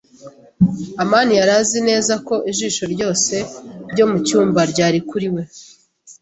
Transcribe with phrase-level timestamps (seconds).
[1.03, 3.35] amani yari azi neza ko ijisho ryose
[3.91, 5.41] ryo mucyumba ryari kuri we.